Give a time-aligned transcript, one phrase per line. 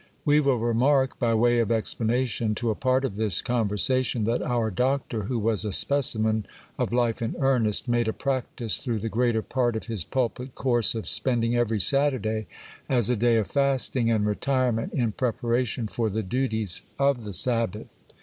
[0.25, 4.71] We will remark, by way of explanation to a part of this conversation, that our
[4.71, 6.47] doctor, who was a specimen
[6.79, 10.95] of life in earnest, made a practice through the greater part of his pulpit course
[10.95, 12.47] of spending every Saturday
[12.89, 17.95] as a day of fasting and retirement in preparation for the duties of the Sabbath.